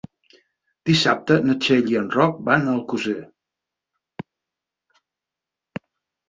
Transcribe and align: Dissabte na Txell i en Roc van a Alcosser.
Dissabte 0.89 1.35
na 1.49 1.55
Txell 1.65 1.91
i 1.93 1.97
en 1.99 2.07
Roc 2.15 2.39
van 2.47 2.65
a 2.65 2.73
Alcosser. 2.79 3.21